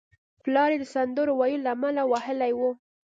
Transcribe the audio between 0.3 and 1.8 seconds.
پلار یې د سندرو ویلو له